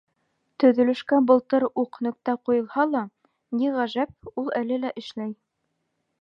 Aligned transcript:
Төҙөлөшкә 0.61 1.19
былтыр 1.31 1.65
уҡ 1.81 1.99
нөктә 2.05 2.35
ҡуйылһа 2.49 2.87
ла, 2.95 3.03
ни 3.61 3.71
ғәжәп, 3.77 4.15
ул 4.43 4.51
әле 4.63 4.81
лә 4.87 4.95
эшләмәй. 5.05 5.37